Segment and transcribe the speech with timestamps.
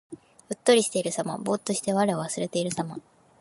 [0.49, 1.37] うっとりしているさま。
[1.37, 2.97] ぼうっとして我を忘れているさま。